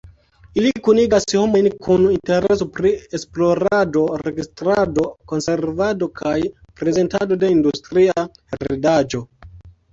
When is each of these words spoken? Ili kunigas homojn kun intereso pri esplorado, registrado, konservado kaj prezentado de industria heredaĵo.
Ili 0.59 0.69
kunigas 0.85 1.27
homojn 1.39 1.67
kun 1.87 2.07
intereso 2.13 2.67
pri 2.79 2.93
esplorado, 3.19 4.07
registrado, 4.25 5.07
konservado 5.35 6.11
kaj 6.23 6.35
prezentado 6.83 7.41
de 7.47 7.55
industria 7.59 8.29
heredaĵo. 8.55 9.27